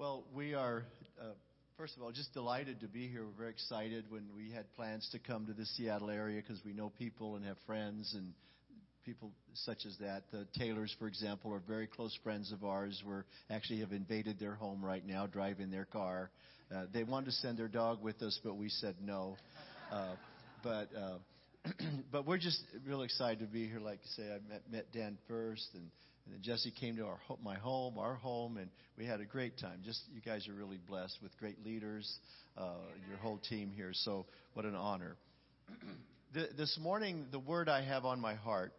[0.00, 0.84] Well, we are,
[1.20, 1.24] uh,
[1.76, 3.22] first of all, just delighted to be here.
[3.26, 6.72] We're very excited when we had plans to come to the Seattle area because we
[6.72, 8.32] know people and have friends and
[9.04, 10.22] people such as that.
[10.32, 13.02] The Taylors, for example, are very close friends of ours.
[13.06, 13.14] We
[13.50, 16.30] actually have invaded their home right now, driving their car.
[16.74, 19.36] Uh, they wanted to send their dog with us, but we said no.
[19.92, 20.14] Uh,
[20.62, 21.18] but uh,
[22.10, 23.80] but we're just real excited to be here.
[23.80, 25.90] Like I say, I met, met Dan first, and,
[26.30, 29.58] and then Jesse came to our my home, our home, and we had a great
[29.58, 29.80] time.
[29.84, 32.18] Just you guys are really blessed with great leaders,
[32.56, 32.74] uh,
[33.08, 33.90] your whole team here.
[33.92, 35.16] So what an honor.
[36.32, 38.72] this morning, the word I have on my heart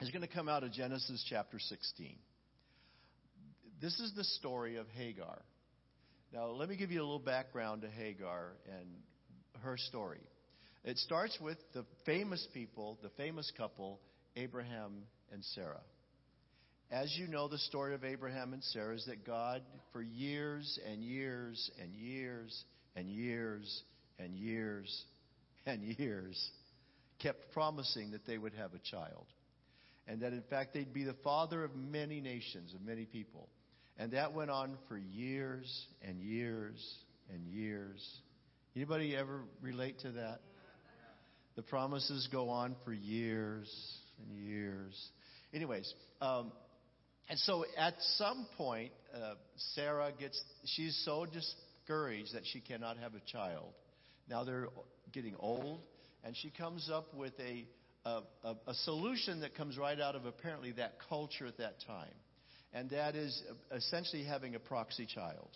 [0.00, 2.14] is going to come out of Genesis chapter 16.
[3.80, 5.40] This is the story of Hagar.
[6.32, 8.86] Now, let me give you a little background to Hagar and
[9.62, 10.20] her story.
[10.84, 13.98] It starts with the famous people, the famous couple,
[14.36, 15.02] Abraham
[15.32, 15.80] and Sarah.
[16.90, 19.60] As you know, the story of Abraham and Sarah is that God,
[19.92, 22.64] for years and years and years
[22.96, 23.82] and years
[24.18, 25.04] and years
[25.66, 26.50] and years,
[27.18, 29.26] kept promising that they would have a child.
[30.06, 33.50] And that, in fact, they'd be the father of many nations, of many people.
[33.98, 36.82] And that went on for years and years
[37.28, 38.02] and years.
[38.74, 40.40] Anybody ever relate to that?
[41.56, 43.68] The promises go on for years
[44.22, 45.10] and years.
[45.52, 46.52] Anyways, um,
[47.28, 49.34] and so at some point, uh,
[49.74, 53.72] Sarah gets, she's so discouraged that she cannot have a child.
[54.28, 54.68] Now they're
[55.12, 55.80] getting old,
[56.24, 57.66] and she comes up with a,
[58.04, 62.14] a, a, a solution that comes right out of apparently that culture at that time.
[62.72, 63.42] And that is
[63.74, 65.48] essentially having a proxy child.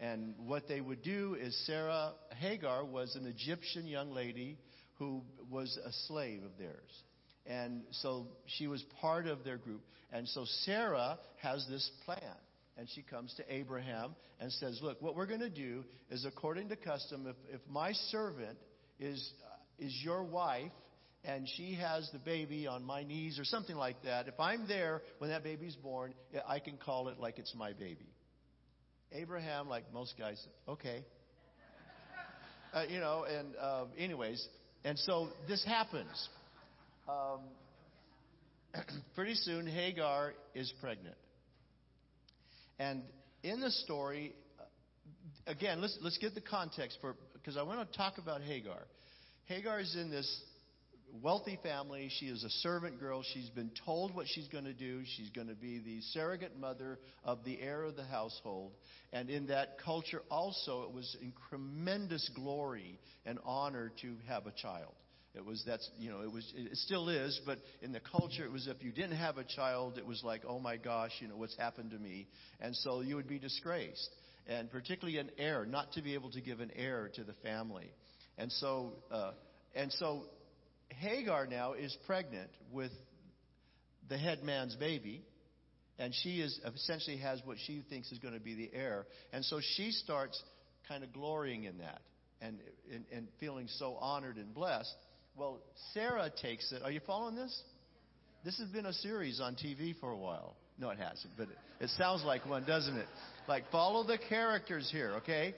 [0.00, 4.58] And what they would do is Sarah Hagar was an Egyptian young lady
[4.98, 7.02] who was a slave of theirs.
[7.46, 9.82] And so she was part of their group.
[10.12, 12.36] And so Sarah has this plan.
[12.76, 16.68] And she comes to Abraham and says, Look, what we're going to do is according
[16.70, 18.58] to custom, if, if my servant
[18.98, 20.72] is, uh, is your wife
[21.24, 25.02] and she has the baby on my knees or something like that, if I'm there
[25.18, 26.14] when that baby's born,
[26.48, 28.08] I can call it like it's my baby.
[29.12, 31.04] Abraham, like most guys, okay.
[32.74, 34.48] Uh, you know, and uh, anyways,
[34.82, 36.28] and so this happens.
[37.08, 37.40] Um,
[39.14, 41.16] pretty soon, Hagar is pregnant.
[42.78, 43.02] And
[43.42, 47.98] in the story, uh, again, let's, let's get the context for, because I want to
[47.98, 48.86] talk about Hagar.
[49.46, 50.42] Hagar is in this
[51.20, 52.08] wealthy family.
[52.18, 53.22] She is a servant girl.
[53.34, 55.02] She's been told what she's going to do.
[55.16, 58.72] She's going to be the surrogate mother of the heir of the household.
[59.12, 64.52] And in that culture, also, it was in tremendous glory and honor to have a
[64.52, 64.92] child.
[65.34, 68.52] It was that's you know it was it still is, but in the culture it
[68.52, 71.36] was if you didn't have a child, it was like oh my gosh, you know
[71.36, 72.28] what's happened to me,
[72.60, 74.10] and so you would be disgraced,
[74.46, 77.90] and particularly an heir, not to be able to give an heir to the family,
[78.36, 79.32] and so uh,
[79.74, 80.24] and so
[80.88, 82.92] Hagar now is pregnant with
[84.10, 85.24] the head man's baby,
[85.98, 89.42] and she is essentially has what she thinks is going to be the heir, and
[89.46, 90.42] so she starts
[90.88, 92.02] kind of glorying in that
[92.42, 92.58] and,
[92.92, 94.94] and, and feeling so honored and blessed.
[95.36, 95.60] Well,
[95.94, 96.82] Sarah takes it.
[96.82, 97.62] Are you following this?
[98.44, 100.56] This has been a series on TV for a while.
[100.78, 101.48] No, it hasn't, but
[101.80, 103.06] it, sounds like one, doesn't it?
[103.48, 105.54] Like follow the characters here, okay?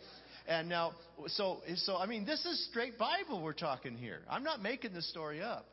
[0.47, 0.93] And now,
[1.29, 4.21] so, so, I mean, this is straight Bible we're talking here.
[4.29, 5.67] I'm not making this story up.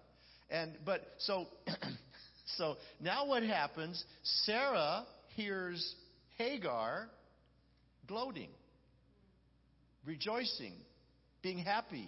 [0.49, 1.47] And, but, so,
[2.57, 4.03] so now what happens?
[4.45, 5.03] Sarah
[5.35, 5.95] hears
[6.37, 7.09] Hagar
[8.07, 8.49] gloating,
[10.05, 10.73] rejoicing,
[11.41, 12.07] being happy,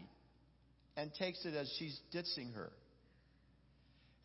[0.95, 2.71] and takes it as she's dissing her.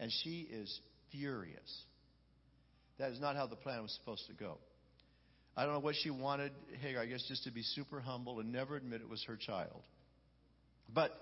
[0.01, 0.81] And she is
[1.11, 1.85] furious.
[2.99, 4.59] That is not how the plan was supposed to go.
[5.57, 8.53] I don't know what she wanted Hagar, I guess, just to be super humble and
[8.53, 9.83] never admit it was her child.
[10.95, 11.13] But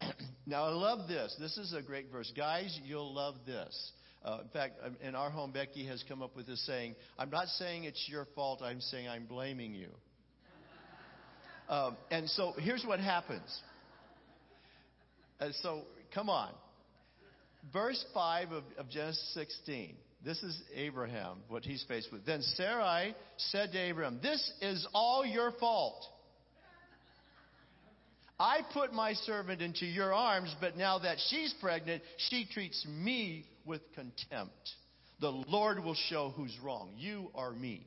[0.46, 1.36] now I love this.
[1.38, 2.32] This is a great verse.
[2.36, 3.92] Guys, you'll love this.
[4.24, 7.30] Uh, in fact, um, in our home, Becky has come up with this saying I'm
[7.30, 9.90] not saying it's your fault, I'm saying I'm blaming you.
[11.70, 13.60] Um, and so here's what happens.
[15.40, 15.82] Uh, so,
[16.14, 16.50] come on.
[17.72, 19.94] Verse 5 of, of Genesis 16.
[20.24, 22.26] This is Abraham, what he's faced with.
[22.26, 26.04] Then Sarai said to Abraham, This is all your fault.
[28.40, 33.44] I put my servant into your arms, but now that she's pregnant, she treats me
[33.64, 34.70] with contempt.
[35.20, 37.84] The Lord will show who's wrong, you or me.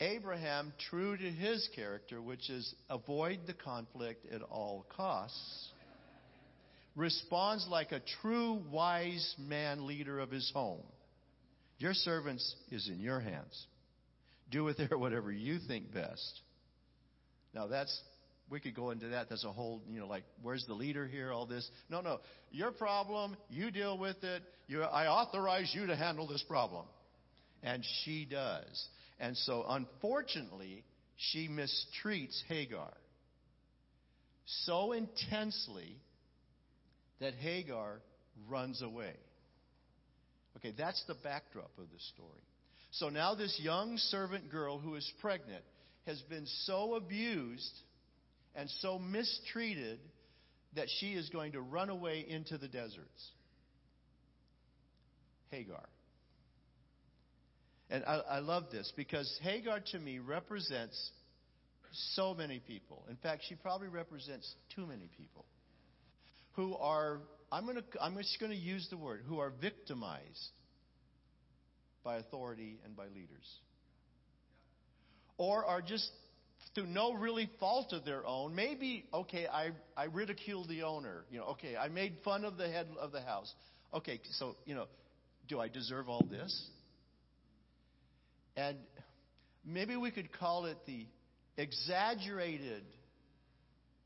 [0.00, 5.68] Abraham, true to his character, which is avoid the conflict at all costs,
[6.96, 10.82] responds like a true wise man leader of his home.
[11.78, 13.66] Your servants is in your hands.
[14.50, 16.40] Do with her whatever you think best.
[17.54, 18.00] Now that's
[18.50, 19.28] we could go into that.
[19.28, 21.30] That's a whole, you know, like where's the leader here?
[21.30, 21.68] All this.
[21.88, 22.18] No, no.
[22.50, 23.36] Your problem.
[23.48, 24.42] You deal with it.
[24.66, 26.84] You, I authorize you to handle this problem,
[27.62, 28.88] and she does.
[29.20, 30.82] And so, unfortunately,
[31.16, 32.92] she mistreats Hagar
[34.64, 36.00] so intensely
[37.20, 38.00] that Hagar
[38.48, 39.14] runs away.
[40.56, 42.42] Okay, that's the backdrop of the story.
[42.92, 45.62] So now this young servant girl who is pregnant
[46.06, 47.78] has been so abused
[48.56, 50.00] and so mistreated
[50.74, 53.30] that she is going to run away into the deserts.
[55.50, 55.86] Hagar.
[57.90, 61.10] And I, I love this because Hagar to me represents
[62.14, 63.04] so many people.
[63.10, 65.44] In fact, she probably represents too many people
[66.52, 67.18] who are,
[67.50, 70.50] I'm, gonna, I'm just going to use the word, who are victimized
[72.04, 73.58] by authority and by leaders.
[75.36, 76.08] Or are just
[76.74, 78.54] through no really fault of their own.
[78.54, 81.24] Maybe, okay, I, I ridiculed the owner.
[81.30, 83.52] You know, okay, I made fun of the head of the house.
[83.92, 84.86] Okay, so, you know,
[85.48, 86.68] do I deserve all this?
[88.60, 88.76] And
[89.64, 91.06] maybe we could call it the
[91.56, 92.82] exaggerated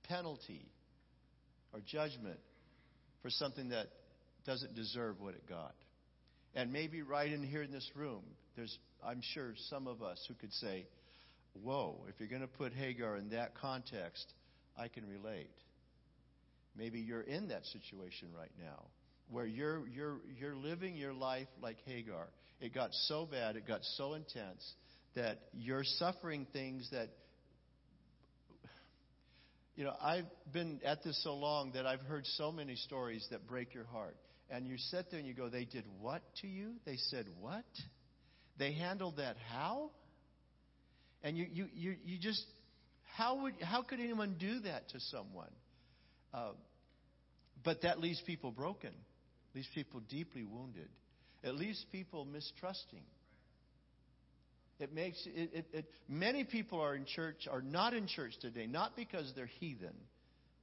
[0.04, 0.64] penalty
[1.72, 2.38] or judgment
[3.20, 3.88] for something that
[4.46, 5.74] doesn't deserve what it got.
[6.54, 8.22] And maybe right in here in this room,
[8.54, 10.86] there's, I'm sure, some of us who could say,
[11.60, 14.26] Whoa, if you're going to put Hagar in that context,
[14.76, 15.50] I can relate.
[16.76, 18.86] Maybe you're in that situation right now
[19.30, 22.26] where you're, you're, you're living your life like Hagar.
[22.60, 24.74] It got so bad, it got so intense
[25.14, 27.08] that you're suffering things that
[29.76, 33.48] you know, I've been at this so long that I've heard so many stories that
[33.48, 34.16] break your heart.
[34.48, 36.72] And you sit there and you go, They did what to you?
[36.84, 37.64] They said what?
[38.58, 39.90] They handled that how?
[41.24, 42.44] And you, you, you, you just,
[43.16, 45.50] how, would, how could anyone do that to someone?
[46.32, 46.50] Uh,
[47.64, 48.92] but that leaves people broken,
[49.54, 50.88] leaves people deeply wounded,
[51.44, 53.02] it leaves people mistrusting.
[54.81, 58.67] It makes it, it, it, many people are in church are not in church today,
[58.67, 59.94] not because they're heathen,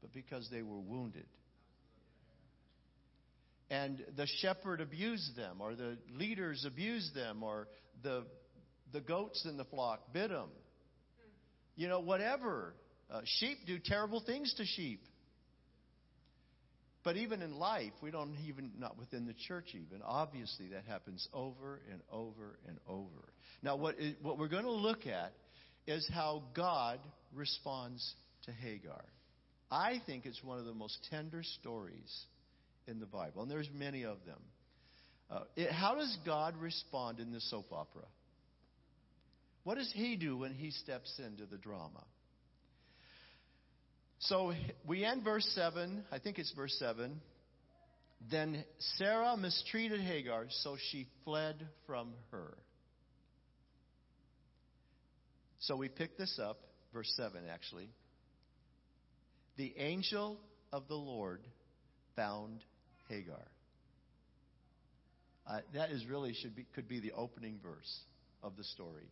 [0.02, 1.28] but because they were wounded.
[3.70, 7.68] And the shepherd abused them, or the leaders abused them, or
[8.04, 8.26] the
[8.92, 10.50] the goats in the flock bit them.
[11.76, 12.74] You know, whatever.
[13.10, 15.04] Uh, sheep do terrible things to sheep.
[17.04, 21.28] But even in life, we don't even, not within the church even, obviously that happens
[21.34, 23.34] over and over and over.
[23.64, 25.34] Now, what, is, what we're going to look at
[25.88, 27.00] is how God
[27.34, 28.14] responds
[28.46, 29.04] to Hagar.
[29.72, 32.26] I think it's one of the most tender stories
[32.88, 34.40] in the Bible, and there's many of them.
[35.30, 38.06] Uh, it, how does God respond in the soap opera?
[39.64, 42.04] What does He do when He steps into the drama?
[44.22, 44.54] So
[44.86, 46.04] we end verse 7.
[46.12, 47.20] I think it's verse 7.
[48.30, 48.64] Then
[48.98, 51.56] Sarah mistreated Hagar, so she fled
[51.88, 52.56] from her.
[55.60, 56.60] So we pick this up,
[56.94, 57.90] verse 7 actually.
[59.58, 60.40] The angel
[60.72, 61.42] of the Lord
[62.16, 62.64] found
[63.10, 63.48] Hagar.
[65.50, 68.00] Uh, that is really should be could be the opening verse
[68.44, 69.10] of the story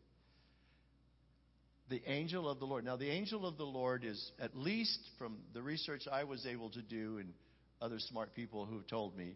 [1.89, 2.85] the angel of the Lord.
[2.85, 6.69] Now, the angel of the Lord is, at least from the research I was able
[6.71, 7.33] to do and
[7.81, 9.35] other smart people who have told me,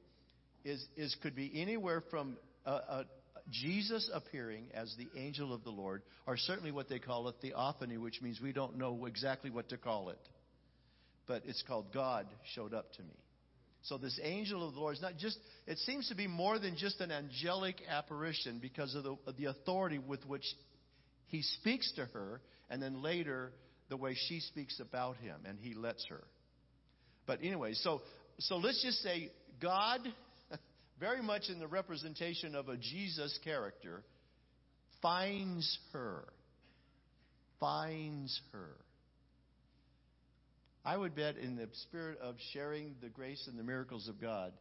[0.64, 3.06] is, is could be anywhere from a, a,
[3.52, 7.98] Jesus appearing as the angel of the Lord, or certainly what they call a theophany,
[7.98, 10.20] which means we don't know exactly what to call it.
[11.28, 13.16] But it's called God showed up to me.
[13.84, 16.78] So this angel of the Lord is not just, it seems to be more than
[16.78, 20.46] just an angelic apparition because of the, of the authority with which
[21.34, 23.52] he speaks to her, and then later,
[23.90, 26.24] the way she speaks about him, and he lets her.
[27.26, 28.02] But anyway, so,
[28.38, 30.02] so let's just say God,
[31.00, 34.04] very much in the representation of a Jesus character,
[35.02, 36.24] finds her.
[37.60, 38.76] Finds her.
[40.86, 44.54] I would bet, in the spirit of sharing the grace and the miracles of God,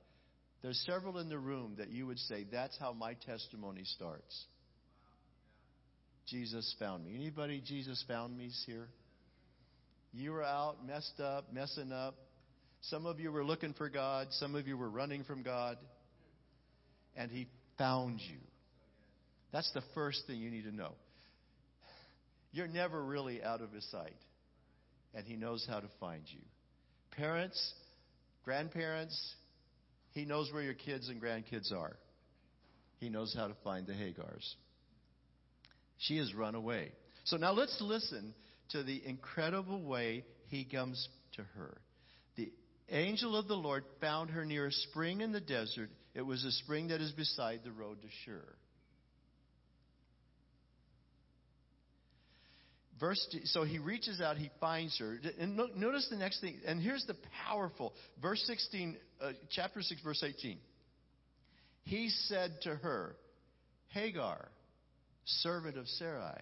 [0.63, 4.47] there's several in the room that you would say, that's how my testimony starts.
[6.29, 7.15] Jesus found me.
[7.15, 8.89] Anybody Jesus found me's here?
[10.13, 12.15] You were out, messed up, messing up.
[12.83, 14.29] Some of you were looking for God.
[14.33, 15.79] Some of you were running from God.
[17.17, 17.49] And He
[17.79, 18.39] found you.
[19.53, 20.93] That's the first thing you need to know.
[22.53, 24.17] You're never really out of His sight.
[25.15, 26.41] And He knows how to find you.
[27.17, 27.75] Parents,
[28.45, 29.35] grandparents,
[30.13, 31.97] He knows where your kids and grandkids are.
[32.99, 34.55] He knows how to find the Hagars.
[36.03, 36.93] She has run away.
[37.25, 38.35] So now let's listen
[38.71, 41.81] to the incredible way he comes to her.
[42.37, 42.53] The
[42.91, 45.91] angel of the Lord found her near a spring in the desert.
[46.15, 48.45] It was a spring that is beside the road to Shur.
[52.99, 55.19] Verse, so he reaches out, he finds her.
[55.39, 56.61] And notice the next thing.
[56.67, 57.17] And here's the
[57.47, 57.95] powerful.
[58.21, 60.59] Verse 16, uh, chapter 6, verse 18.
[61.85, 63.17] He said to her,
[63.89, 64.49] Hagar,
[65.25, 66.41] servant of Sarai,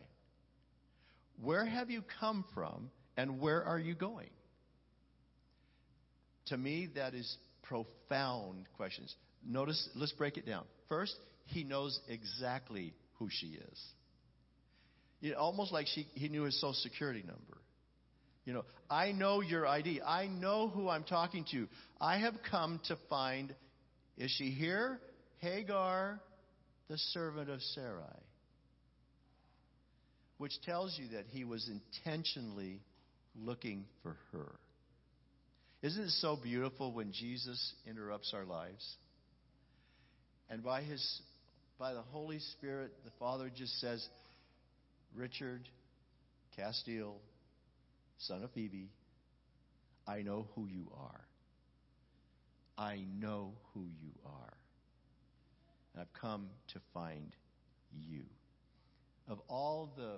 [1.42, 4.30] where have you come from and where are you going?
[6.46, 9.14] To me, that is profound questions.
[9.46, 10.64] Notice, let's break it down.
[10.88, 11.14] First,
[11.46, 13.84] he knows exactly who she is.
[15.22, 17.58] Know, almost like she, he knew his social security number.
[18.44, 20.00] You know, I know your ID.
[20.02, 21.68] I know who I'm talking to.
[22.00, 23.54] I have come to find,
[24.16, 24.98] is she here?
[25.38, 26.20] Hagar,
[26.88, 28.02] the servant of Sarai.
[30.40, 32.80] Which tells you that he was intentionally
[33.36, 34.50] looking for her.
[35.82, 38.96] Isn't it so beautiful when Jesus interrupts our lives?
[40.48, 41.20] And by his
[41.78, 44.02] by the Holy Spirit, the Father just says,
[45.14, 45.68] Richard
[46.58, 47.16] Casteel,
[48.16, 48.88] son of Phoebe,
[50.08, 51.20] I know who you are.
[52.78, 54.54] I know who you are.
[55.92, 57.36] And I've come to find
[58.08, 58.22] you.
[59.30, 60.16] Of all the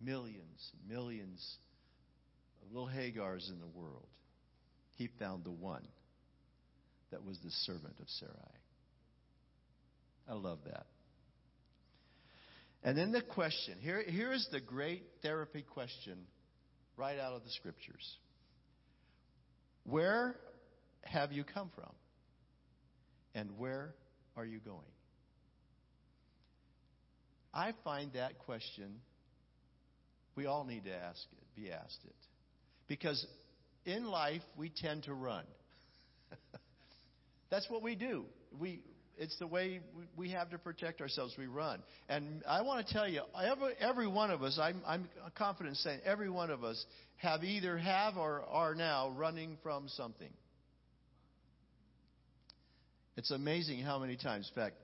[0.00, 1.58] millions, millions
[2.62, 4.06] of little Hagars in the world,
[4.96, 5.86] he found the one
[7.10, 8.32] that was the servant of Sarai.
[10.26, 10.86] I love that.
[12.82, 16.16] And then the question here, here is the great therapy question
[16.96, 18.16] right out of the scriptures
[19.84, 20.36] Where
[21.02, 21.92] have you come from?
[23.34, 23.94] And where
[24.34, 24.80] are you going?
[27.52, 29.00] I find that question,
[30.36, 32.14] we all need to ask it, be asked it.
[32.86, 33.26] Because
[33.84, 35.44] in life, we tend to run.
[37.50, 38.24] That's what we do.
[38.58, 38.82] We,
[39.18, 39.80] it's the way
[40.16, 41.34] we have to protect ourselves.
[41.36, 41.82] We run.
[42.08, 45.76] And I want to tell you, every, every one of us, I'm, I'm confident in
[45.76, 46.84] saying, every one of us
[47.16, 50.30] have either have or are now running from something.
[53.16, 54.76] It's amazing how many times, in fact,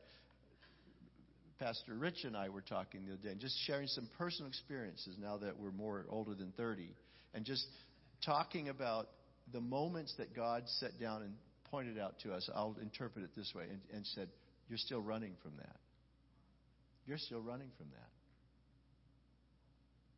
[1.58, 5.16] Pastor Rich and I were talking the other day, and just sharing some personal experiences
[5.18, 6.88] now that we're more older than 30,
[7.34, 7.64] and just
[8.25, 9.08] talking about
[9.52, 11.32] the moments that God sat down and
[11.70, 14.28] pointed out to us, I'll interpret it this way, and, and said,
[14.68, 15.76] You're still running from that.
[17.06, 18.08] You're still running from that.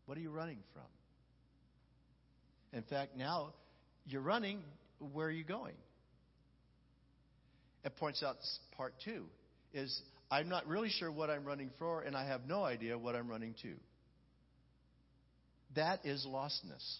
[0.06, 0.82] What are you running from?
[2.72, 3.52] In fact, now
[4.06, 4.60] you're running,
[5.12, 5.74] where are you going?
[7.84, 8.36] It points out
[8.76, 9.24] part two
[9.72, 13.14] is I'm not really sure what I'm running for, and I have no idea what
[13.14, 13.72] I'm running to.
[15.74, 16.98] That is lostness.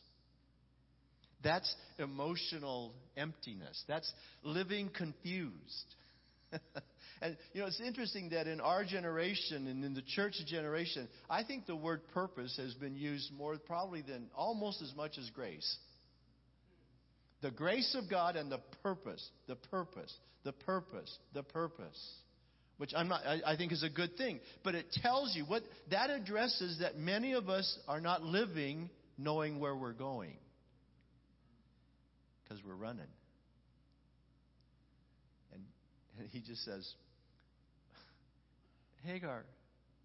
[1.43, 3.83] That's emotional emptiness.
[3.87, 4.11] That's
[4.43, 5.95] living confused.
[7.23, 11.45] and, you know, it's interesting that in our generation and in the church generation, I
[11.45, 15.77] think the word purpose has been used more probably than almost as much as grace.
[17.41, 20.13] The grace of God and the purpose, the purpose,
[20.45, 22.15] the purpose, the purpose.
[22.79, 24.41] Which I'm not, I, I think is a good thing.
[24.63, 29.59] But it tells you what that addresses that many of us are not living knowing
[29.59, 30.37] where we're going
[32.43, 33.03] because we're running.
[35.53, 35.63] And,
[36.19, 36.89] and he just says,
[39.05, 39.45] Hagar,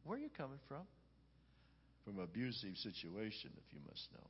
[0.04, 0.82] where are you coming from?
[2.04, 4.28] From an abusive situation, if you must know.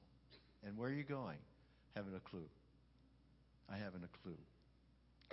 [0.67, 1.37] And where are you going?
[1.95, 2.45] Haven't a clue.
[3.71, 4.37] I haven't a clue.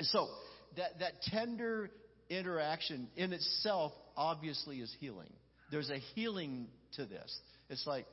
[0.00, 0.28] So
[0.76, 1.90] that that tender
[2.30, 5.32] interaction in itself obviously is healing.
[5.70, 7.36] There's a healing to this.
[7.68, 8.06] It's like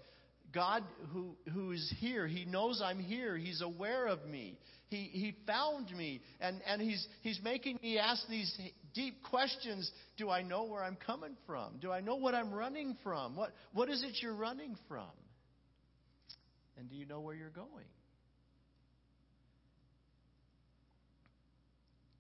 [0.54, 3.38] God who, who is here, He knows I'm here.
[3.38, 4.58] He's aware of me.
[4.90, 6.22] He, he found me.
[6.40, 8.58] And, and he's, he's making me ask these
[8.94, 9.92] deep questions.
[10.18, 11.80] Do I know where I'm coming from?
[11.82, 13.36] Do I know what I'm running from?
[13.36, 15.10] What, what is it you're running from?
[16.78, 17.86] And do you know where you're going?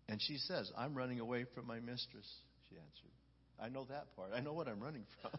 [0.10, 2.28] And she says, I'm running away from my mistress,
[2.70, 3.12] she answered.
[3.60, 4.32] I know that part.
[4.36, 5.32] I know what I'm running from.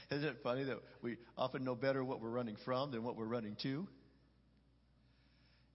[0.10, 3.26] Isn't it funny that we often know better what we're running from than what we're
[3.26, 3.86] running to?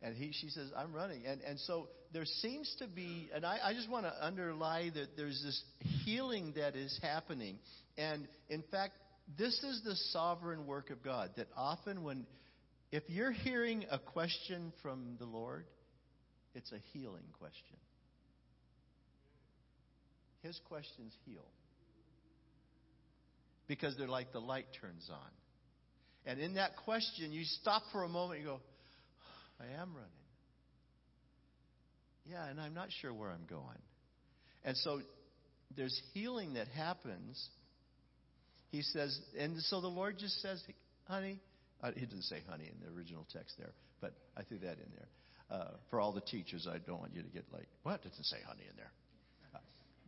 [0.01, 1.25] And he, she says, I'm running.
[1.25, 5.15] And, and so there seems to be, and I, I just want to underlie that
[5.15, 5.63] there's this
[6.03, 7.57] healing that is happening.
[7.97, 8.93] And in fact,
[9.37, 11.31] this is the sovereign work of God.
[11.37, 12.25] That often when,
[12.91, 15.65] if you're hearing a question from the Lord,
[16.55, 17.77] it's a healing question.
[20.43, 21.47] his questions heal.
[23.67, 25.31] Because they're like the light turns on.
[26.25, 28.59] And in that question, you stop for a moment and go,
[29.59, 30.09] I am running.
[32.29, 33.79] Yeah, and I'm not sure where I'm going.
[34.63, 35.01] And so
[35.75, 37.49] there's healing that happens.
[38.71, 40.63] He says, and so the Lord just says,
[41.05, 41.39] honey,
[41.81, 44.91] uh, he didn't say honey in the original text there, but I threw that in
[44.95, 45.07] there.
[45.51, 47.95] Uh, for all the teachers, I don't want you to get like, what?
[48.05, 48.91] It doesn't say honey in there.
[49.53, 49.59] Uh,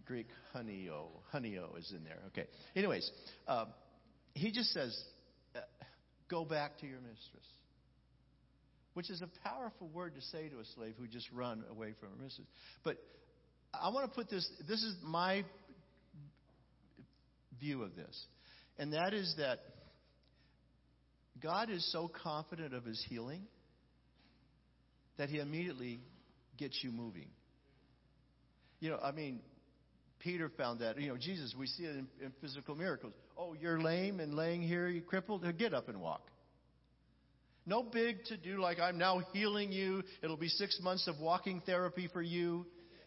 [0.06, 2.20] Greek honeyo, honeyo is in there.
[2.28, 2.48] Okay.
[2.76, 3.10] Anyways,
[3.48, 3.66] uh,
[4.34, 4.98] he just says,
[5.56, 5.60] uh,
[6.30, 7.46] go back to your mistress
[8.96, 12.10] which is a powerful word to say to a slave who just run away from
[12.10, 12.48] her mistress.
[12.84, 12.96] But
[13.74, 15.44] I want to put this, this is my
[17.60, 18.26] view of this.
[18.80, 19.60] And that is that
[21.44, 23.42] God is so confident of his healing
[25.18, 26.00] that he immediately
[26.58, 27.28] gets you moving.
[28.80, 29.40] You know, I mean,
[30.20, 31.00] Peter found that.
[31.00, 33.14] You know, Jesus, we see it in, in physical miracles.
[33.38, 35.46] Oh, you're lame and laying here, you crippled?
[35.58, 36.30] Get up and walk.
[37.66, 40.04] No big to do like I'm now healing you.
[40.22, 42.66] It'll be six months of walking therapy for you.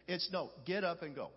[0.09, 1.31] It's no, get up and go.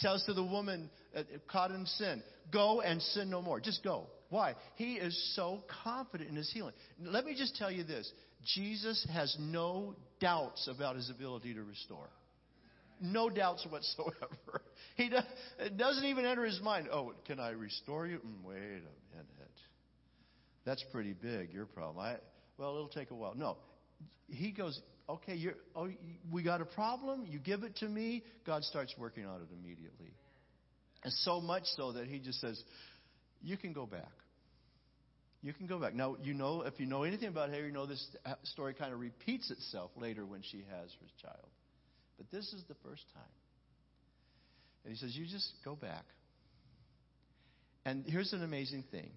[0.00, 2.22] Tells to the woman uh, caught in sin,
[2.52, 3.60] go and sin no more.
[3.60, 4.06] Just go.
[4.30, 4.54] Why?
[4.76, 6.74] He is so confident in his healing.
[7.00, 8.10] Let me just tell you this
[8.54, 12.08] Jesus has no doubts about his ability to restore.
[13.00, 14.62] No doubts whatsoever.
[14.96, 15.22] He does,
[15.60, 16.88] it doesn't even enter his mind.
[16.92, 18.16] Oh, can I restore you?
[18.16, 19.48] Mm, wait a minute.
[20.64, 22.04] That's pretty big, your problem.
[22.04, 22.16] I,
[22.58, 23.34] well, it'll take a while.
[23.36, 23.56] No.
[24.28, 25.88] He goes, okay, you're, oh,
[26.30, 27.26] we got a problem.
[27.26, 28.22] You give it to me.
[28.44, 30.12] God starts working on it immediately.
[31.04, 32.62] And so much so that he just says,
[33.42, 34.12] you can go back.
[35.42, 35.94] You can go back.
[35.94, 38.04] Now, you know, if you know anything about Hagar, you know this
[38.42, 41.48] story kind of repeats itself later when she has her child.
[42.16, 43.22] But this is the first time.
[44.84, 46.04] And he says, You just go back.
[47.84, 49.10] And here's an amazing thing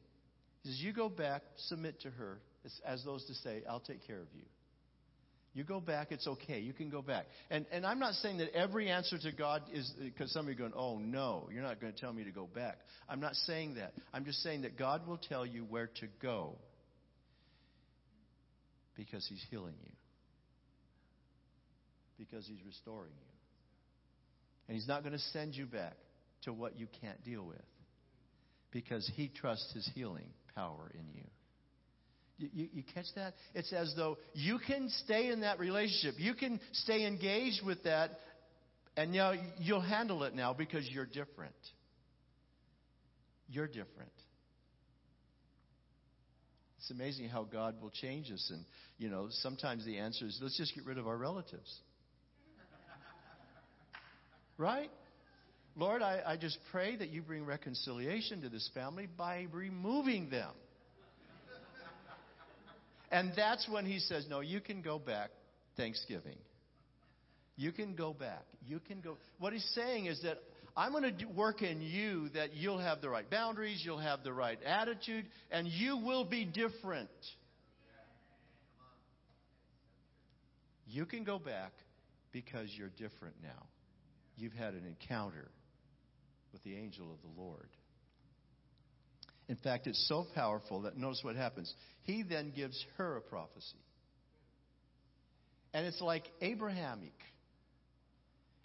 [0.63, 2.39] he says, You go back, submit to her,
[2.85, 4.43] as those to say, I'll take care of you.
[5.53, 6.59] You go back, it's okay.
[6.59, 7.25] You can go back.
[7.49, 10.55] And, and I'm not saying that every answer to God is because some of you
[10.55, 12.77] are going, oh, no, you're not going to tell me to go back.
[13.09, 13.93] I'm not saying that.
[14.13, 16.55] I'm just saying that God will tell you where to go
[18.95, 19.91] because He's healing you,
[22.17, 23.27] because He's restoring you.
[24.69, 25.97] And He's not going to send you back
[26.43, 27.57] to what you can't deal with
[28.71, 31.25] because He trusts His healing power in you.
[32.41, 33.35] You, you, catch that?
[33.53, 36.15] It's as though you can stay in that relationship.
[36.17, 38.11] You can stay engaged with that,
[38.97, 39.13] and
[39.59, 41.53] you'll handle it now because you're different.
[43.47, 44.11] You're different.
[46.79, 48.49] It's amazing how God will change us.
[48.51, 48.65] And,
[48.97, 51.71] you know, sometimes the answer is let's just get rid of our relatives.
[54.57, 54.89] right?
[55.75, 60.49] Lord, I, I just pray that you bring reconciliation to this family by removing them.
[63.11, 65.31] And that's when he says, No, you can go back
[65.77, 66.37] Thanksgiving.
[67.57, 68.45] You can go back.
[68.65, 69.17] You can go.
[69.39, 70.37] What he's saying is that
[70.75, 74.33] I'm going to work in you that you'll have the right boundaries, you'll have the
[74.33, 77.09] right attitude, and you will be different.
[80.87, 81.73] You can go back
[82.31, 83.67] because you're different now.
[84.37, 85.51] You've had an encounter
[86.53, 87.69] with the angel of the Lord.
[89.51, 91.73] In fact, it's so powerful that notice what happens.
[92.03, 93.83] He then gives her a prophecy.
[95.73, 97.11] And it's like Abrahamic.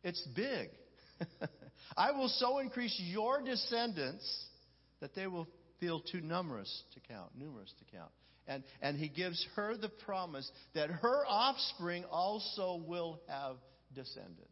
[0.04, 0.68] It's big.
[1.96, 4.44] I will so increase your descendants
[5.00, 5.48] that they will
[5.80, 8.12] feel too numerous to count, numerous to count.
[8.46, 13.56] And, and he gives her the promise that her offspring also will have
[13.92, 14.44] descendants.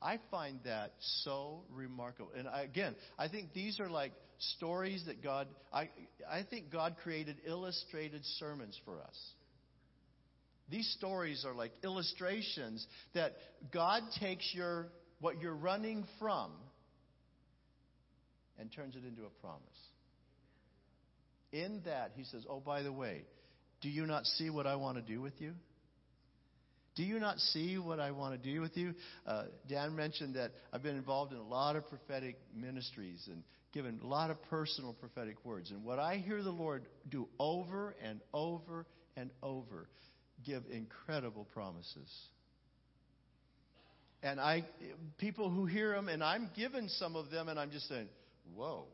[0.00, 0.92] I find that
[1.24, 2.30] so remarkable.
[2.38, 5.90] And I, again, I think these are like stories that God, I,
[6.30, 9.16] I think God created illustrated sermons for us.
[10.68, 13.32] These stories are like illustrations that
[13.72, 14.88] God takes your,
[15.20, 16.50] what you're running from
[18.58, 19.62] and turns it into a promise.
[21.52, 23.22] In that, he says, Oh, by the way,
[23.80, 25.52] do you not see what I want to do with you?
[26.96, 28.94] Do you not see what I want to do with you?
[29.26, 33.42] Uh, Dan mentioned that I've been involved in a lot of prophetic ministries and
[33.76, 35.70] given a lot of personal prophetic words.
[35.70, 38.86] And what I hear the Lord do over and over
[39.18, 39.86] and over,
[40.46, 42.10] give incredible promises.
[44.22, 44.64] And I,
[45.18, 48.08] people who hear them, and I'm given some of them, and I'm just saying,
[48.54, 48.86] whoa.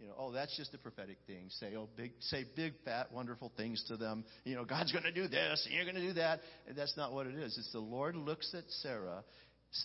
[0.00, 1.48] You know, oh, that's just a prophetic thing.
[1.60, 4.24] Say, oh, big, say big, fat, wonderful things to them.
[4.44, 6.40] You know, God's going to do this, and you're going to do that.
[6.66, 7.54] And that's not what it is.
[7.58, 9.24] It's the Lord looks at Sarah,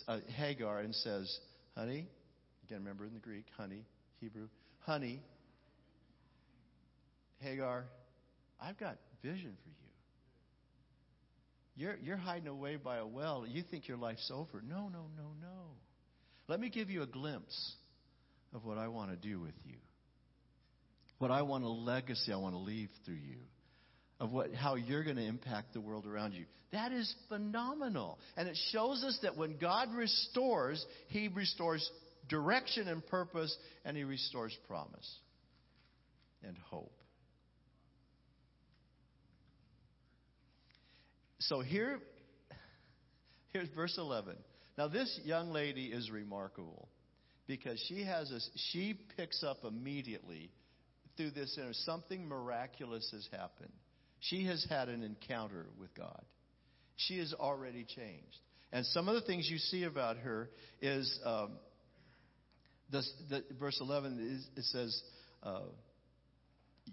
[0.08, 1.38] uh, Hagar, and says,
[1.76, 2.06] Honey,
[2.70, 3.84] again, remember in the Greek, honey,
[4.20, 4.48] Hebrew,
[4.80, 5.20] honey,
[7.38, 7.84] Hagar,
[8.60, 9.74] I've got vision for you.
[11.76, 13.44] You're, you're hiding away by a well.
[13.48, 14.62] You think your life's over.
[14.66, 15.72] No, no, no, no.
[16.46, 17.74] Let me give you a glimpse
[18.54, 19.76] of what I want to do with you.
[21.18, 23.38] What I want a legacy I want to leave through you.
[24.20, 26.44] Of what, how you're going to impact the world around you.
[26.72, 28.18] That is phenomenal.
[28.36, 31.88] And it shows us that when God restores, He restores
[32.30, 35.18] direction and purpose, and He restores promise
[36.42, 36.92] and hope.
[41.40, 41.98] So here,
[43.52, 44.36] here's verse 11.
[44.78, 46.88] Now, this young lady is remarkable
[47.46, 48.38] because she has a,
[48.70, 50.50] she picks up immediately
[51.16, 53.72] through this you something miraculous has happened.
[54.20, 56.22] She has had an encounter with God.
[56.96, 58.38] She is already changed.
[58.72, 60.48] And some of the things you see about her
[60.80, 61.52] is um,
[62.90, 65.02] the, verse 11, is, it says,
[65.42, 65.60] uh,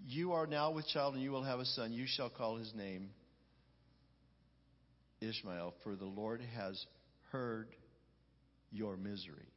[0.06, 1.92] You are now with child, and you will have a son.
[1.92, 3.10] You shall call his name
[5.20, 6.84] Ishmael, for the Lord has
[7.32, 7.68] heard
[8.70, 9.48] your misery.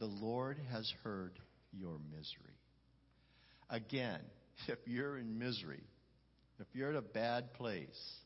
[0.00, 1.38] The Lord has heard
[1.72, 2.58] your misery.
[3.70, 4.20] Again,
[4.68, 5.82] if you're in misery,
[6.60, 8.18] if you're at a bad place,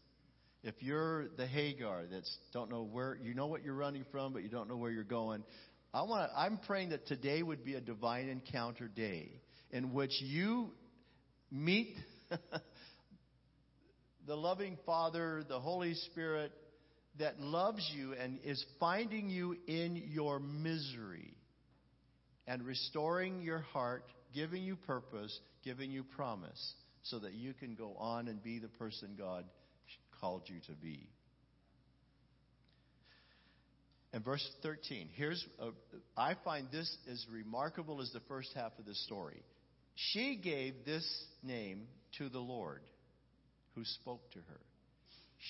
[0.63, 4.43] if you're the Hagar that's don't know where you know what you're running from, but
[4.43, 5.45] you don't know where you're going,
[5.92, 9.31] I want I'm praying that today would be a divine encounter day
[9.70, 10.70] in which you
[11.51, 11.96] meet
[14.27, 16.53] the loving Father, the Holy Spirit
[17.18, 21.35] that loves you and is finding you in your misery
[22.46, 27.94] and restoring your heart, giving you purpose, giving you promise, so that you can go
[27.98, 29.44] on and be the person God
[30.20, 31.09] called you to be.
[34.12, 35.71] And verse 13, here's a,
[36.16, 39.42] I find this as remarkable as the first half of the story.
[39.94, 41.07] She gave this
[41.42, 42.81] name to the Lord
[43.75, 44.61] who spoke to her.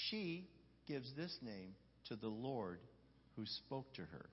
[0.08, 0.48] She
[0.86, 1.74] gives this name
[2.08, 2.80] to the Lord
[3.36, 4.28] who spoke to her.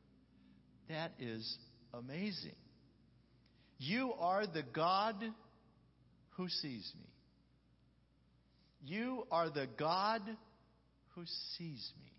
[0.89, 1.57] That is
[1.93, 2.55] amazing.
[3.77, 5.15] You are the God
[6.31, 7.09] who sees me.
[8.83, 10.21] You are the God
[11.15, 11.23] who
[11.57, 12.11] sees me.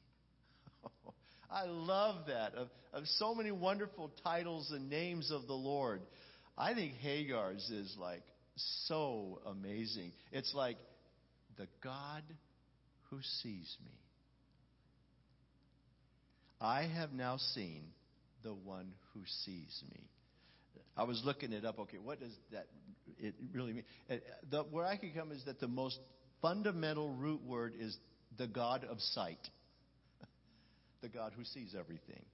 [1.50, 2.54] I love that.
[2.54, 6.00] Of, of so many wonderful titles and names of the Lord.
[6.56, 8.22] I think Hagar's is like
[8.86, 10.12] so amazing.
[10.32, 10.76] It's like
[11.56, 12.22] the God
[13.10, 13.92] who sees me.
[16.60, 17.82] I have now seen
[18.42, 20.00] the one who sees me.
[20.96, 21.78] I was looking it up.
[21.80, 22.66] Okay, what does that
[23.18, 23.84] it really mean?
[24.10, 24.14] Uh,
[24.50, 25.98] the, where I can come is that the most
[26.40, 27.96] fundamental root word is
[28.38, 29.38] the God of sight,
[31.06, 32.24] the God who sees everything.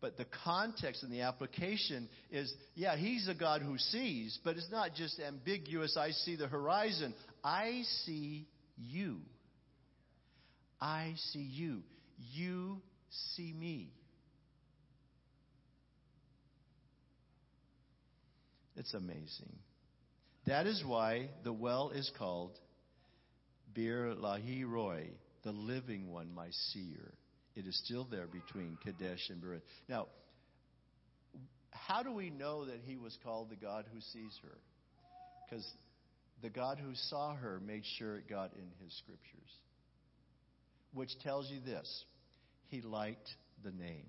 [0.00, 4.70] But the context and the application is yeah, He's a God who sees, but it's
[4.70, 5.96] not just ambiguous.
[5.96, 7.14] I see the horizon.
[7.42, 8.46] I see
[8.76, 9.18] you.
[10.80, 11.82] I see you.
[12.32, 12.82] You
[13.34, 13.90] see me.
[18.76, 19.56] It's amazing.
[20.46, 22.58] That is why the well is called
[23.74, 24.64] Bir Lahi
[25.42, 27.14] the living one, my seer.
[27.56, 29.60] It is still there between Kadesh and Bered.
[29.88, 30.08] Now,
[31.70, 34.58] how do we know that he was called the God who sees her?
[35.48, 35.66] Because
[36.42, 39.50] the God who saw her made sure it got in his scriptures,
[40.92, 42.04] which tells you this
[42.68, 43.28] he liked
[43.62, 44.06] the name.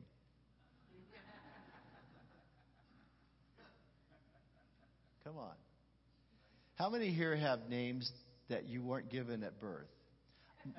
[5.24, 5.54] Come on.
[6.76, 8.12] How many here have names
[8.50, 9.88] that you weren't given at birth?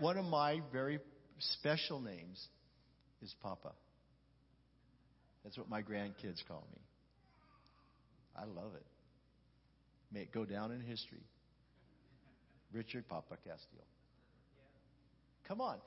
[0.01, 0.99] One of my very
[1.39, 2.45] special names
[3.27, 3.73] is Papa.
[5.43, 6.81] That's what my grandkids call me.
[8.37, 8.87] I love it.
[10.13, 11.25] May it go down in history.
[12.73, 13.85] Richard Papa Castillo.
[15.49, 15.79] Come on.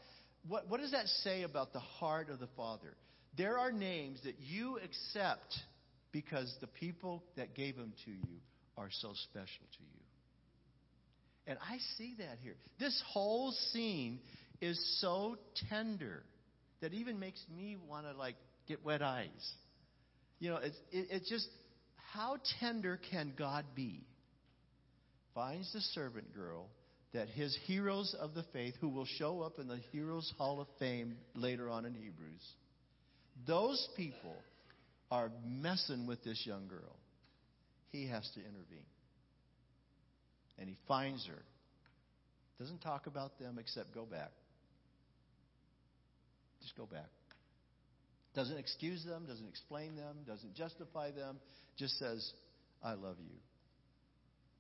[0.48, 2.94] What, what does that say about the heart of the Father?
[3.38, 5.56] There are names that you accept
[6.12, 8.42] because the people that gave them to you
[8.78, 10.02] are so special to you.
[11.48, 12.56] And I see that here.
[12.80, 14.20] This whole scene
[14.62, 15.38] is so
[15.70, 16.24] tender
[16.82, 18.36] that even makes me want to like
[18.68, 19.54] get wet eyes.
[20.40, 21.48] You know, it's it, it's just
[22.14, 24.06] how tender can God be?
[25.40, 26.68] finds the servant girl
[27.14, 30.68] that his heroes of the faith, who will show up in the Heroes Hall of
[30.78, 32.46] Fame later on in Hebrews,
[33.48, 34.36] those people
[35.10, 36.98] are messing with this young girl.
[37.92, 38.86] He has to intervene.
[40.60, 41.42] And he finds her.
[42.60, 44.32] Doesn't talk about them except go back.
[46.62, 47.10] Just go back.
[48.36, 51.40] Doesn't excuse them, doesn't explain them, doesn't justify them,
[51.78, 52.32] just says,
[52.84, 53.36] I love you.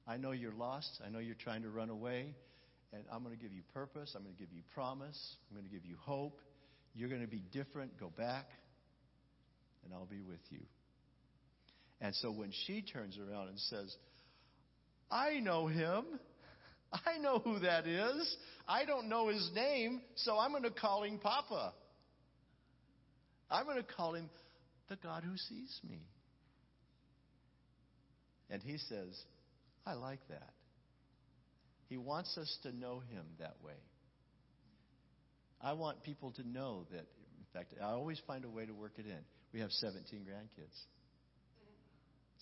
[0.08, 1.02] I know you're lost.
[1.06, 2.34] I know you're trying to run away.
[2.92, 4.14] And I'm going to give you purpose.
[4.16, 5.36] I'm going to give you promise.
[5.50, 6.40] I'm going to give you hope.
[6.96, 8.00] You're going to be different.
[8.00, 8.48] Go back,
[9.86, 10.62] and I'll be with you.
[12.02, 13.96] And so when she turns around and says,
[15.12, 16.06] I know him.
[16.92, 18.36] I know who that is.
[18.68, 21.74] I don't know his name, so I'm going to call him Papa.
[23.52, 24.30] I'm going to call him
[24.90, 26.02] the God who sees me.
[28.50, 29.20] And he says,
[29.86, 30.54] I like that.
[31.88, 33.74] He wants us to know him that way.
[35.62, 38.94] I want people to know that, in fact, I always find a way to work
[38.98, 39.20] it in.
[39.54, 40.78] We have 17 grandkids.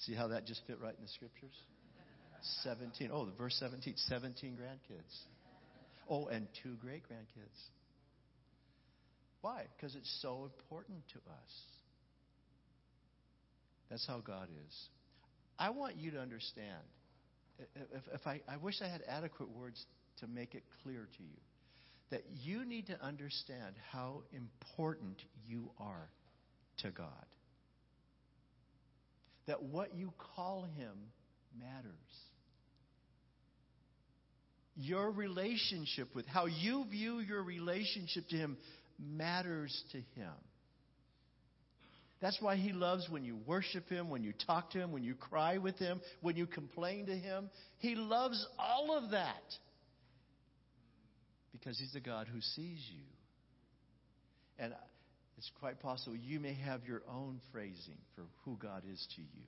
[0.05, 1.55] See how that just fit right in the scriptures?
[2.63, 3.09] 17.
[3.11, 3.93] Oh, the verse 17.
[3.95, 5.15] 17 grandkids.
[6.09, 7.57] Oh, and two great grandkids.
[9.47, 9.63] Why?
[9.77, 11.51] Because it's so important to us.
[13.89, 14.75] That's how God is.
[15.57, 16.83] I want you to understand.
[17.57, 19.81] If, if I, I wish I had adequate words
[20.19, 21.39] to make it clear to you
[22.11, 25.15] that you need to understand how important
[25.47, 26.09] you are
[26.79, 27.07] to God.
[29.45, 30.91] That what you call Him
[31.57, 31.93] matters.
[34.75, 38.57] Your relationship with, how you view your relationship to Him
[38.99, 40.33] matters to Him.
[42.19, 45.13] That's why He loves when you worship Him, when you talk to Him, when you
[45.13, 47.49] cry with Him, when you complain to Him.
[47.77, 49.43] He loves all of that
[51.51, 53.03] because He's the God who sees you.
[54.59, 54.73] And
[55.37, 59.43] it's quite possible you may have your own phrasing for who God is to you.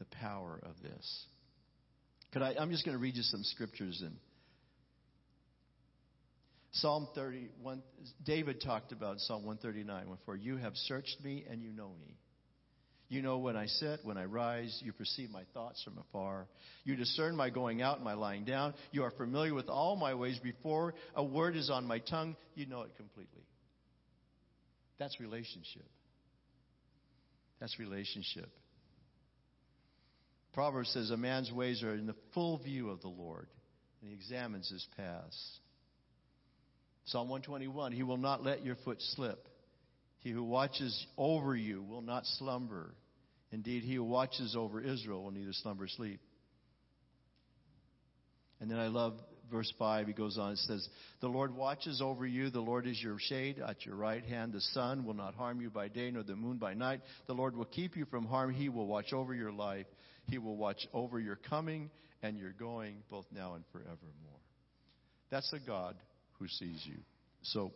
[0.00, 1.26] The power of this.
[2.32, 4.16] Could I, I'm just going to read you some scriptures and
[6.74, 7.82] Psalm 31,
[8.24, 12.16] David talked about Psalm 139, for you have searched me and you know me.
[13.08, 14.80] You know when I sit, when I rise.
[14.82, 16.48] You perceive my thoughts from afar.
[16.82, 18.74] You discern my going out and my lying down.
[18.90, 20.40] You are familiar with all my ways.
[20.42, 23.44] Before a word is on my tongue, you know it completely.
[24.98, 25.86] That's relationship.
[27.60, 28.48] That's relationship.
[30.54, 33.46] Proverbs says, A man's ways are in the full view of the Lord,
[34.00, 35.60] and he examines his paths.
[37.06, 39.48] Psalm 121 He will not let your foot slip.
[40.20, 42.94] He who watches over you will not slumber.
[43.52, 46.20] Indeed, he who watches over Israel will neither slumber sleep.
[48.60, 49.12] And then I love
[49.50, 50.06] verse 5.
[50.06, 50.88] He goes on, and says,
[51.20, 52.48] The Lord watches over you.
[52.48, 54.54] The Lord is your shade at your right hand.
[54.54, 57.02] The sun will not harm you by day, nor the moon by night.
[57.26, 58.52] The Lord will keep you from harm.
[58.54, 59.86] He will watch over your life.
[60.26, 61.90] He will watch over your coming
[62.22, 64.40] and your going, both now and forevermore.
[65.30, 65.96] That's a God
[66.38, 66.96] who sees you.
[67.42, 67.72] So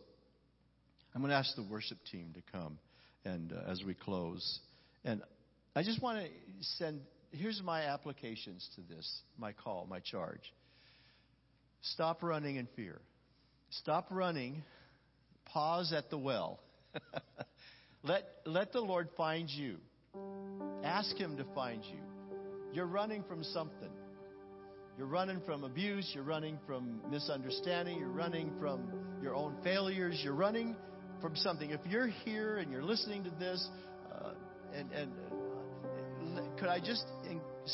[1.13, 2.77] I'm going to ask the worship team to come
[3.25, 4.59] and uh, as we close.
[5.03, 5.21] And
[5.75, 6.29] I just want to
[6.77, 10.53] send here's my applications to this, my call, my charge.
[11.81, 12.99] Stop running in fear.
[13.69, 14.63] Stop running.
[15.45, 16.59] Pause at the well.
[18.03, 19.77] let, let the Lord find you.
[20.83, 21.99] Ask Him to find you.
[22.73, 23.89] You're running from something.
[24.99, 26.11] You're running from abuse.
[26.13, 27.99] You're running from misunderstanding.
[27.99, 28.91] You're running from
[29.23, 30.19] your own failures.
[30.21, 30.75] You're running
[31.21, 31.69] from something.
[31.69, 33.65] If you're here and you're listening to this,
[34.13, 34.31] uh,
[34.75, 35.11] and, and
[36.35, 37.05] uh, could I just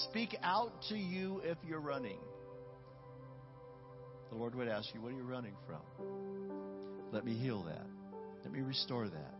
[0.10, 2.20] speak out to you if you're running?
[4.30, 5.82] The Lord would ask you, What are you running from?
[7.12, 7.88] Let me heal that.
[8.44, 9.36] Let me restore that.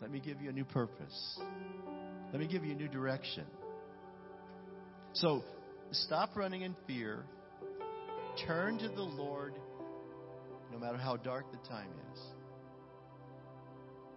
[0.00, 1.38] Let me give you a new purpose.
[2.32, 3.44] Let me give you a new direction.
[5.12, 5.44] So
[5.92, 7.24] Stop running in fear.
[8.46, 9.54] Turn to the Lord
[10.72, 12.20] no matter how dark the time is.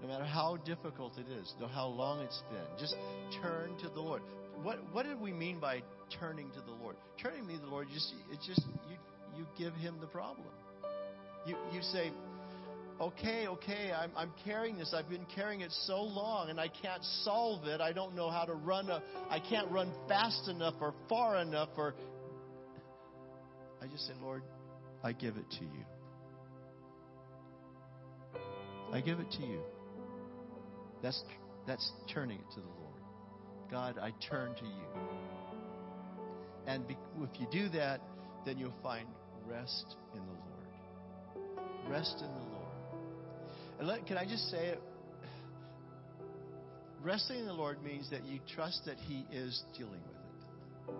[0.01, 2.77] No matter how difficult it is, no how long it's been.
[2.77, 2.95] Just
[3.41, 4.21] turn to the Lord.
[4.61, 5.81] What what did we mean by
[6.19, 6.95] turning to the Lord?
[7.21, 8.97] Turning to the Lord, just it's just you
[9.37, 10.47] you give him the problem.
[11.47, 12.11] You you say,
[12.99, 14.93] okay, okay, I'm, I'm carrying this.
[14.95, 17.81] I've been carrying it so long and I can't solve it.
[17.81, 18.89] I don't know how to run.
[18.89, 21.95] A, I can't run fast enough or far enough or.
[23.81, 24.43] I just say, Lord,
[25.03, 25.85] I give it to you.
[28.93, 29.59] I give it to you.
[31.01, 31.21] That's,
[31.67, 33.01] that's turning it to the Lord.
[33.69, 34.87] God, I turn to you.
[36.67, 37.99] And be, if you do that,
[38.45, 39.07] then you'll find
[39.49, 41.49] rest in the Lord.
[41.89, 42.42] Rest in the.
[43.79, 44.81] And let, can I just say it?
[47.01, 50.93] Resting in the Lord means that you trust that He is dealing with it.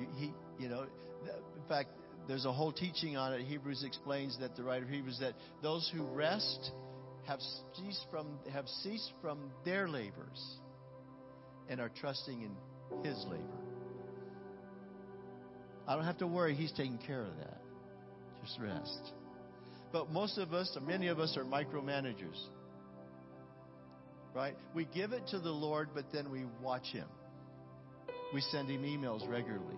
[0.00, 1.90] You, he, you know, in fact,
[2.26, 3.42] there's a whole teaching on it.
[3.42, 6.70] Hebrews explains that the writer of Hebrews that those who rest
[7.26, 7.38] have
[7.76, 10.58] ceased from have ceased from their labors
[11.68, 13.44] and are trusting in his labor.
[15.86, 17.60] I don't have to worry, he's taking care of that.
[18.42, 19.12] Just rest.
[19.92, 22.38] But most of us, or many of us, are micromanagers.
[24.34, 24.56] Right?
[24.74, 27.06] We give it to the Lord, but then we watch him.
[28.32, 29.76] We send him emails regularly.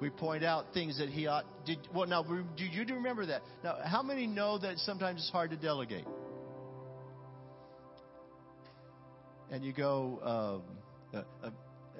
[0.00, 1.44] We point out things that he ought.
[1.64, 2.22] Did well now?
[2.22, 3.42] Do you remember that?
[3.64, 6.06] Now, how many know that sometimes it's hard to delegate?
[9.50, 10.62] And you go.
[10.62, 10.76] Um,
[11.12, 11.52] a, a,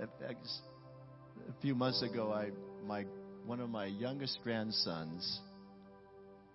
[0.03, 2.51] a, a few months ago, I
[2.87, 3.05] my
[3.47, 5.41] one of my youngest grandsons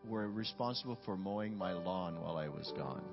[0.08, 3.04] were responsible for mowing my lawn while I was gone.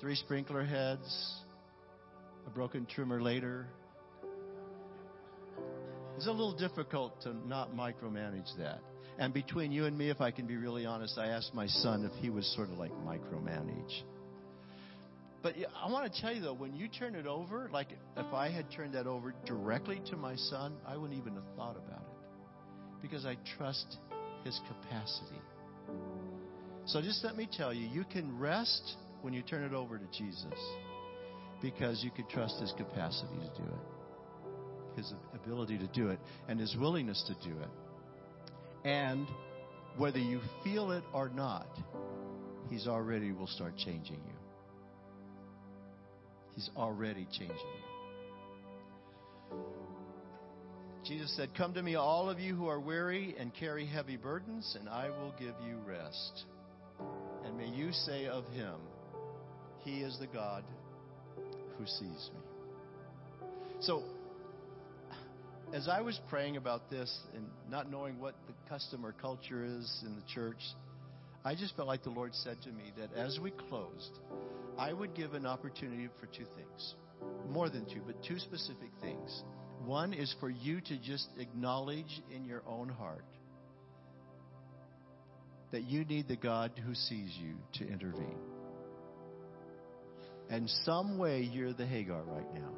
[0.00, 1.34] Three sprinkler heads,
[2.46, 3.66] a broken trimmer later,
[6.16, 8.80] it's a little difficult to not micromanage that.
[9.18, 12.04] And between you and me, if I can be really honest, I asked my son
[12.04, 14.02] if he was sort of like micromanage.
[15.42, 18.50] But I want to tell you though, when you turn it over, like if I
[18.50, 23.02] had turned that over directly to my son, I wouldn't even have thought about it.
[23.02, 23.98] Because I trust
[24.44, 25.40] his capacity.
[26.86, 30.04] So just let me tell you, you can rest when you turn it over to
[30.16, 30.58] Jesus
[31.62, 33.94] because you can trust his capacity to do it
[34.96, 37.68] his ability to do it and his willingness to do it.
[38.84, 39.26] And
[39.96, 41.68] whether you feel it or not,
[42.68, 44.38] he's already will start changing you.
[46.54, 47.93] He's already changing you.
[51.04, 54.74] Jesus said, Come to me, all of you who are weary and carry heavy burdens,
[54.78, 56.44] and I will give you rest.
[57.44, 58.76] And may you say of him,
[59.80, 60.64] He is the God
[61.76, 63.48] who sees me.
[63.80, 64.02] So,
[65.74, 70.02] as I was praying about this and not knowing what the custom or culture is
[70.06, 70.62] in the church,
[71.44, 74.20] I just felt like the Lord said to me that as we closed,
[74.78, 76.94] I would give an opportunity for two things.
[77.50, 79.42] More than two, but two specific things.
[79.84, 83.24] One is for you to just acknowledge in your own heart
[85.72, 88.38] that you need the God who sees you to intervene.
[90.48, 92.70] And some way you're the Hagar right now.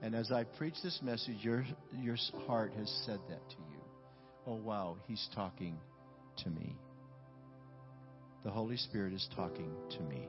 [0.00, 1.64] And as I preach this message, your,
[2.00, 3.80] your heart has said that to you.
[4.46, 5.76] Oh, wow, he's talking
[6.44, 6.76] to me.
[8.44, 10.28] The Holy Spirit is talking to me.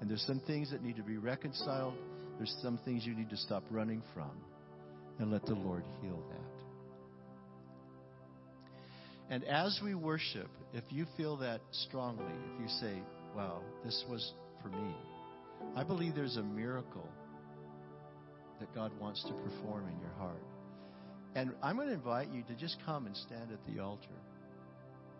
[0.00, 1.94] And there's some things that need to be reconciled.
[2.38, 4.30] There's some things you need to stop running from
[5.18, 6.58] and let the Lord heal that.
[9.30, 12.24] And as we worship, if you feel that strongly,
[12.54, 13.02] if you say,
[13.36, 14.94] wow, this was for me,
[15.76, 17.08] I believe there's a miracle
[18.60, 20.42] that God wants to perform in your heart.
[21.34, 24.08] And I'm going to invite you to just come and stand at the altar.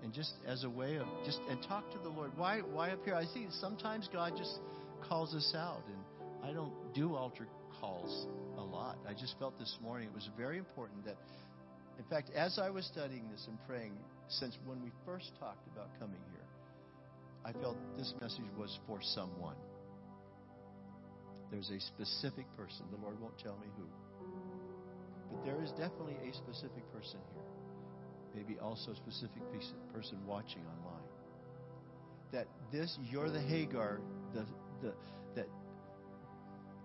[0.03, 2.31] And just as a way of just and talk to the Lord.
[2.37, 3.17] Why why up here?
[3.17, 4.59] I see sometimes God just
[5.09, 5.97] calls us out and
[6.49, 7.47] I don't do altar
[7.79, 8.97] calls a lot.
[9.07, 11.17] I just felt this morning it was very important that
[11.99, 13.93] in fact, as I was studying this and praying,
[14.29, 16.47] since when we first talked about coming here,
[17.45, 19.57] I felt this message was for someone.
[21.51, 22.87] There's a specific person.
[22.93, 23.85] The Lord won't tell me who.
[25.33, 27.43] But there is definitely a specific person here.
[28.35, 29.43] Maybe also a specific
[29.93, 31.09] person watching online.
[32.33, 34.01] That this, you're the Hagar,
[34.35, 34.45] the,
[34.83, 34.95] the,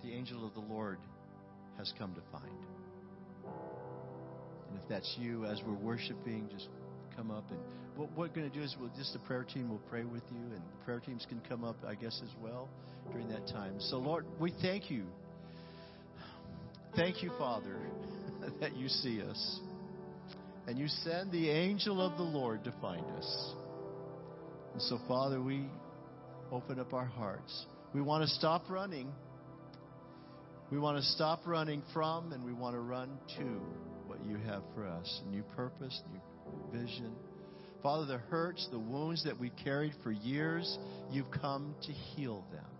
[0.03, 0.97] the angel of the Lord
[1.77, 2.57] has come to find.
[4.69, 6.67] And if that's you, as we're worshiping, just
[7.15, 7.59] come up and
[7.95, 10.41] what we're going to do is we'll just the prayer team will pray with you
[10.41, 12.67] and the prayer teams can come up I guess as well
[13.11, 13.75] during that time.
[13.79, 15.05] So Lord, we thank you.
[16.95, 17.77] Thank you, Father,
[18.61, 19.59] that you see us.
[20.65, 23.53] And you send the angel of the Lord to find us.
[24.73, 25.67] And so Father, we
[26.51, 27.65] open up our hearts.
[27.93, 29.11] We want to stop running.
[30.73, 33.43] We want to stop running from and we want to run to
[34.08, 35.21] what you have for us.
[35.29, 37.13] New purpose, new vision.
[37.83, 40.79] Father, the hurts, the wounds that we carried for years,
[41.12, 42.73] you've come to heal them.